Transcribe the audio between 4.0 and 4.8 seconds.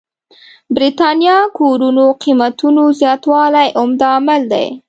عامل دی.